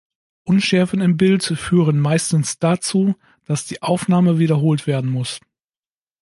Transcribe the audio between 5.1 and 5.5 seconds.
muss.